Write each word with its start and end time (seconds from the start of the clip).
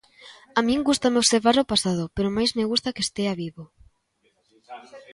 A 0.57 0.59
min 0.67 0.85
gústame 0.87 1.21
observar 1.23 1.55
o 1.63 1.69
pasado, 1.71 2.03
pero 2.15 2.33
máis 2.35 2.51
me 2.57 2.67
gusta 2.71 2.93
que 2.95 3.05
estea 3.07 3.33
vivo. 3.43 3.63